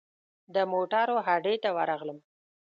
[0.53, 2.17] د موټرو هډې ته ورغلم.